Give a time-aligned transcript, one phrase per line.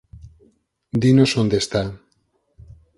[1.03, 1.83] Dinos onde está.